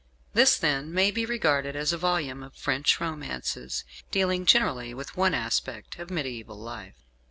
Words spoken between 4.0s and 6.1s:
dealing, generally, with one aspect of